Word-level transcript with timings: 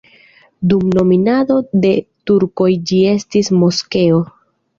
Dum 0.71 0.87
dominado 0.95 1.57
de 1.83 1.91
turkoj 2.31 2.71
ĝi 2.93 3.03
estis 3.13 3.53
moskeo. 3.61 4.21